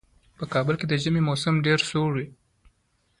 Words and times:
په 0.37 0.45
کابل 0.53 0.75
کې 0.79 0.85
د 0.87 0.93
ژمي 1.03 1.21
موسم 1.27 1.55
ډېر 1.65 1.79
سوړ 1.89 2.11
وي. 2.15 2.27